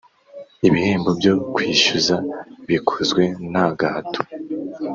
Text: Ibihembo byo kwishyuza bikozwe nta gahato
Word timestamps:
Ibihembo 0.67 1.09
byo 1.19 1.33
kwishyuza 1.53 2.15
bikozwe 2.67 3.23
nta 3.51 3.65
gahato 3.79 4.21